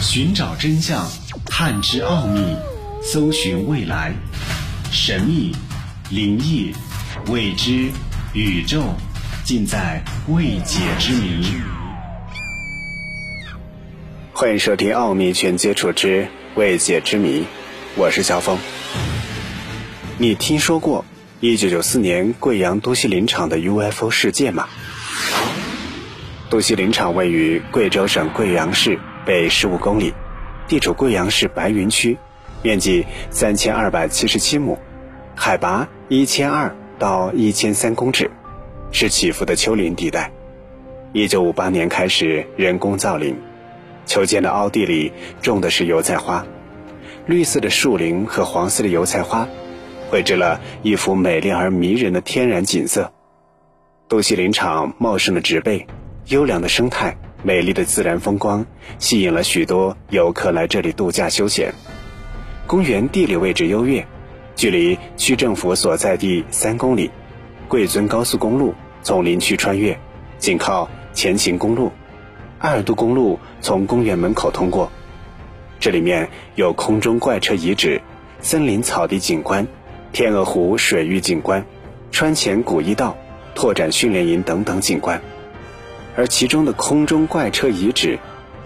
[0.00, 1.08] 寻找真相，
[1.44, 2.40] 探知奥秘，
[3.02, 4.12] 搜寻未来，
[4.92, 5.54] 神秘、
[6.08, 6.72] 灵异、
[7.26, 7.90] 未知、
[8.32, 8.94] 宇宙，
[9.44, 11.44] 尽在未解之谜。
[14.32, 17.40] 欢迎收听《奥秘全接触之未解之谜》，
[17.96, 18.56] 我是小峰。
[20.16, 21.04] 你听说过
[21.40, 24.68] 1994年贵阳都西林场的 UFO 事件吗？
[26.50, 29.00] 都西林场位于贵州省贵阳市。
[29.28, 30.14] 北十五公里，
[30.68, 32.16] 地处贵阳市白云区，
[32.62, 34.78] 面积三千二百七十七亩，
[35.36, 38.30] 海拔一千二到一千三公尺，
[38.90, 40.32] 是起伏的丘陵地带。
[41.12, 43.36] 一九五八年开始人工造林，
[44.06, 46.46] 球间的凹地里种的是油菜花，
[47.26, 49.46] 绿色的树林和黄色的油菜花，
[50.08, 53.12] 绘制了一幅美丽而迷人的天然景色。
[54.08, 55.86] 都西林场茂盛的植被，
[56.28, 57.18] 优良的生态。
[57.42, 58.66] 美丽的自然风光
[58.98, 61.72] 吸引了许多游客来这里度假休闲。
[62.66, 64.06] 公园地理位置优越，
[64.56, 67.10] 距离区政府所在地三公里，
[67.68, 69.98] 贵尊高速公路从林区穿越，
[70.38, 71.92] 紧靠前秦公路、
[72.58, 74.90] 阿尔都公路从公园门口通过。
[75.80, 78.02] 这里面有空中怪车遗址、
[78.40, 79.66] 森林草地景观、
[80.12, 81.64] 天鹅湖水域景观、
[82.10, 83.16] 川前古驿道、
[83.54, 85.22] 拓展训练营等等景观。
[86.18, 88.18] 而其中的空中怪车遗址，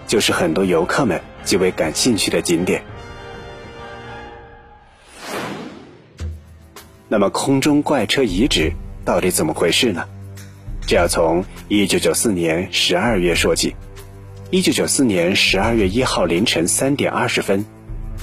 [0.07, 2.83] 就是很多游客们极为感兴趣的景点。
[7.07, 8.73] 那么，空中怪车遗址
[9.05, 10.05] 到底怎么回事呢？
[10.87, 13.75] 这要从1994年12月说起。
[14.49, 17.65] 1994年12月1号凌晨3点20分，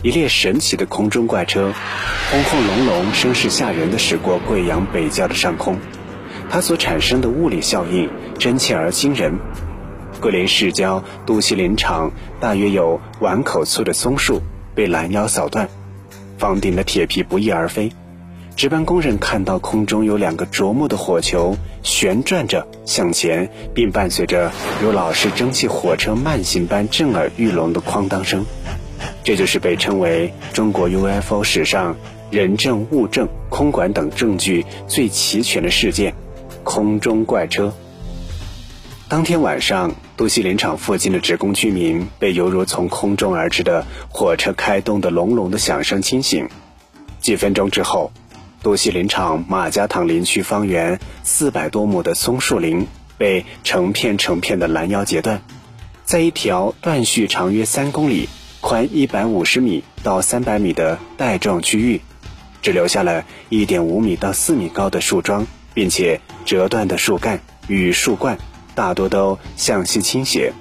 [0.02, 1.72] 一列神奇的空中怪车，
[2.32, 5.78] 轰轰隆隆、声势吓人的驶过贵阳北郊的上空。
[6.50, 9.32] 它所产生的物理效应真切而惊人。
[10.20, 14.42] 桂林市郊都溪林场大约有碗口粗的松树
[14.74, 15.68] 被拦腰扫断，
[16.36, 17.90] 房顶的铁皮不翼而飞。
[18.56, 24.50] 值班工人看到空中有两个啄木的火球旋转着向前，并伴随着
[24.82, 28.44] 如老式蒸汽火车慢行般震耳欲聋的哐当声。
[29.24, 31.96] 这就是被称为中国 UFO 史上
[32.30, 36.12] 人证、物证、空管等证据最齐全的事件。
[36.64, 37.72] 空中怪车。
[39.08, 46.48] 当天晚上，都西林场附近的职工居民被犹如从空中而至的火车开动的隆隆的响声惊醒。
[47.20, 48.12] 几分钟之后，
[48.62, 52.86] 都西林场马家塘林区方圆四百多亩的松树林
[53.18, 55.42] 被成片成片的拦腰截断，
[56.04, 58.28] 在一条断续长约三公里、
[58.60, 62.00] 宽一百五十米到三百米的带状区域，
[62.62, 65.46] 只留下了一点五米到四米高的树桩。
[65.74, 68.38] 并且折断的树干与树冠
[68.74, 70.52] 大多都向西倾斜，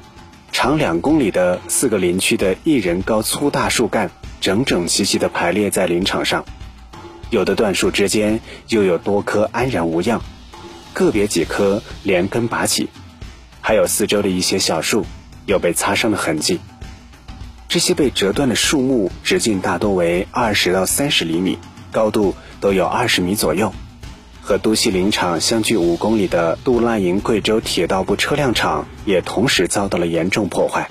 [0.52, 4.12] 长两公里的四个林区的一人高粗大树干
[4.42, 6.46] 整整齐齐地排列在林场上，
[7.30, 10.22] 有的断树之间又有多棵安然无恙，
[10.94, 12.90] 个别几棵连根拔起，
[13.62, 15.06] 还有四周的一些小树
[15.46, 16.59] 有被擦伤的痕迹。
[17.68, 21.58] 这些被折断的树木直径大多为二十到三十厘米，
[21.91, 23.72] 高度都有二十米左右。
[24.49, 30.89] 和都西林场相距五公里的杜拉营贵州铁道部车辆厂也同时遭到了严重破坏，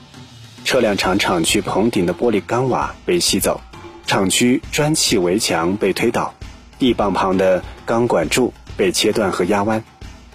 [0.64, 3.60] 车辆厂厂区棚顶的玻璃钢瓦被吸走，
[4.06, 6.34] 厂区砖砌围墙被推倒，
[6.78, 9.82] 地磅旁的钢管柱被切断和压弯，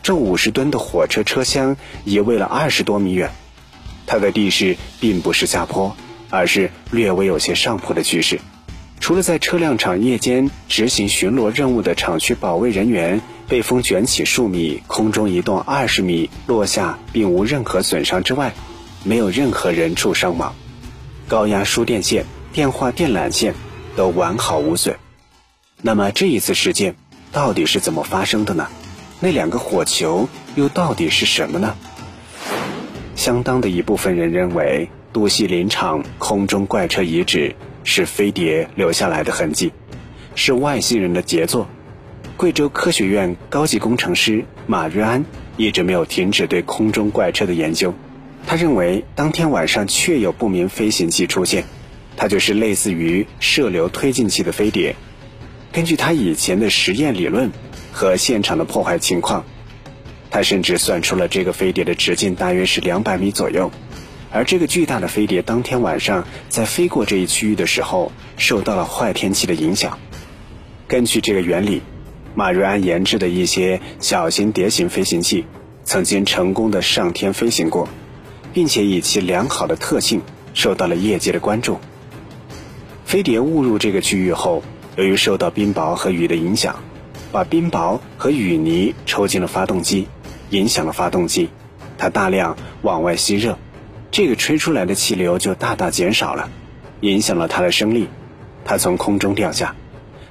[0.02, 3.32] 这五十吨的火车车厢移位了二十多米远，
[4.06, 5.96] 它的地势并不是下坡，
[6.30, 8.42] 而是略微有些上坡的趋势。
[9.04, 13.20] 除了在车辆厂夜间执行巡逻任务的厂区保卫人员
[13.50, 18.54] 被风卷起数米，空中移动二十米落下并无任何损伤之外，
[19.04, 20.56] 没有任何人畜伤亡。
[21.28, 23.56] 高压输电线、电话电缆线
[23.98, 24.96] 都完好无损。
[25.82, 26.96] 那么这一次事件
[27.34, 28.70] 到底是怎么发生的呢？
[29.20, 31.76] 那两个火球又到底是什么呢？
[33.18, 37.54] 相当的一部分人认为，都西林场空中怪车遗址。
[37.84, 39.72] 是飞碟留下来的痕迹，
[40.36, 41.68] 是外星人的杰作。
[42.38, 45.24] 贵州科学院高级工程师马瑞安
[45.56, 47.94] 一直没有停止对空中怪车的研究。
[48.46, 51.64] 他认为当天晚上确有不明飞行器出现，
[52.18, 54.96] 它就是类似于射流推进器的飞碟。
[55.72, 57.52] 根据他以前的实验理论
[57.92, 59.46] 和现场的破坏情况，
[60.30, 63.72] 他甚至算出了这个飞碟的直径大约是两百米左右。
[64.34, 70.00] 而这个巨大的飞碟当天晚上在飞过这一区域的时候，受到了坏天气的影响。
[70.88, 71.84] 根据这个原理，
[72.34, 75.46] 马瑞安研制的一些小型碟形飞行器
[75.84, 77.88] 曾经成功的上天飞行过，
[78.54, 80.20] 并且以其良好的特性
[80.56, 81.78] 受到了业界的关注。
[83.06, 84.64] 飞碟误入这个区域后，
[84.96, 86.82] 由于受到冰雹和雨的影响，
[87.32, 90.08] 把冰雹和雨泥抽进了发动机，
[90.50, 91.50] 影响了发动机，
[92.00, 93.60] 它大量往外吸热，
[94.14, 96.52] 这个吹出来的气流就大大减少了，
[97.02, 98.08] 影响了它的升力，
[98.64, 99.76] 它从空中掉下，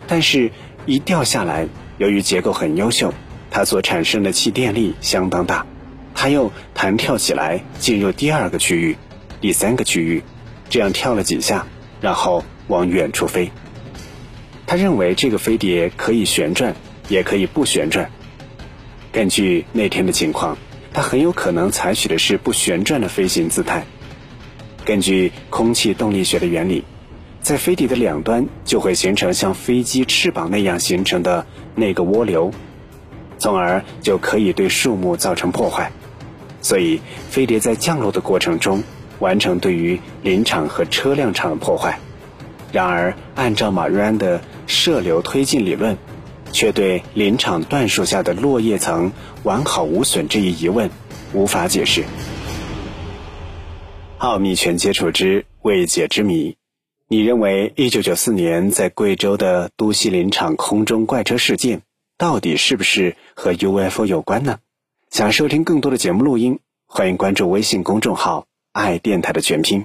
[0.06, 0.52] 但是，
[0.86, 1.66] 一掉下来，
[1.98, 3.12] 由于结构很优秀，
[3.50, 5.66] 它所产生的气电力相当大，
[6.14, 8.96] 它又弹跳起来，进入第二个区域、
[9.40, 10.22] 第三个区域，
[10.70, 11.66] 这样跳了几下，
[12.00, 13.50] 然后往远处飞。
[14.64, 16.76] 他认为这个飞碟可以旋转，
[17.08, 18.08] 也可以不旋转。
[19.10, 20.56] 根据那天的情况，
[20.92, 23.84] 它很有可能采取的是不旋转的飞行姿态。
[24.84, 26.84] 根据空气动力学的原理。
[27.42, 31.44] 在飞碟的两端就会形成像飞机翅膀那样形成的
[31.74, 32.52] 那个涡流，
[33.36, 35.90] 从而就可以对树木造成破坏。
[36.60, 37.00] 所以，
[37.30, 38.84] 飞碟在降落的过程中
[39.18, 41.98] 完成对于林场和车辆场的破坏。
[42.70, 45.98] 然而，按照马瑞安的射流推进理论，
[46.52, 49.12] 却对林场椴树下的落叶层
[49.42, 50.90] 完好无损这一疑问
[51.32, 52.04] 无法解释。
[54.18, 56.56] 奥秘全接触之未解之谜。
[57.08, 61.82] 你认为一九九四年在贵州的都西林场空中怪车事件，
[62.16, 64.60] 到底是不是和 UFO 有关呢？
[65.10, 69.84] 想收听更多的节目录音，欢迎关注微信公众号“爱电台”的全拼。